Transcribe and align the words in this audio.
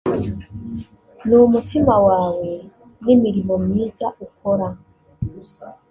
ni 1.25 1.35
umutima 1.47 1.95
wawe 2.07 2.49
n’imirimo 3.03 3.53
myiza 3.65 4.07
ukora 4.25 4.67